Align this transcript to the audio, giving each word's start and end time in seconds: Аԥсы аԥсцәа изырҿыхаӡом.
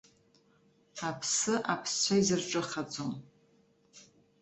Аԥсы 1.07 1.53
аԥсцәа 1.73 2.15
изырҿыхаӡом. 2.19 3.13